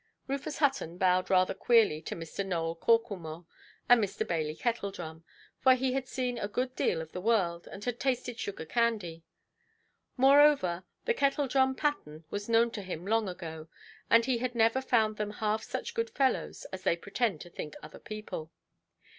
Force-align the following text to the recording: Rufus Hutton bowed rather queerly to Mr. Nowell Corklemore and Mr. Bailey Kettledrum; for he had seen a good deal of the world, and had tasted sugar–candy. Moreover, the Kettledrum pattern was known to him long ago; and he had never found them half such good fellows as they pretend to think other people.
Rufus 0.27 0.57
Hutton 0.57 0.97
bowed 0.97 1.29
rather 1.29 1.53
queerly 1.53 2.01
to 2.01 2.15
Mr. 2.15 2.43
Nowell 2.43 2.75
Corklemore 2.75 3.45
and 3.87 4.03
Mr. 4.03 4.27
Bailey 4.27 4.55
Kettledrum; 4.55 5.23
for 5.59 5.75
he 5.75 5.93
had 5.93 6.07
seen 6.07 6.39
a 6.39 6.47
good 6.47 6.75
deal 6.75 7.01
of 7.01 7.11
the 7.11 7.21
world, 7.21 7.67
and 7.67 7.85
had 7.85 7.99
tasted 7.99 8.39
sugar–candy. 8.39 9.21
Moreover, 10.17 10.85
the 11.05 11.13
Kettledrum 11.13 11.75
pattern 11.77 12.23
was 12.31 12.49
known 12.49 12.71
to 12.71 12.81
him 12.81 13.05
long 13.05 13.29
ago; 13.29 13.67
and 14.09 14.25
he 14.25 14.39
had 14.39 14.55
never 14.55 14.81
found 14.81 15.17
them 15.17 15.33
half 15.33 15.61
such 15.61 15.93
good 15.93 16.09
fellows 16.09 16.65
as 16.73 16.81
they 16.81 16.97
pretend 16.97 17.39
to 17.41 17.51
think 17.51 17.75
other 17.83 17.99
people. 17.99 18.51